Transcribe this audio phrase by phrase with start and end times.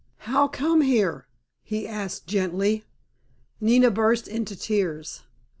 [0.33, 1.27] "How come here?"
[1.61, 2.85] he asked gently.
[3.59, 5.21] Nina burst into tears.